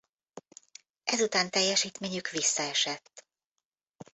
Ezután 1.03 1.49
teljesítményük 1.49 2.29
visszaesett. 2.31 3.25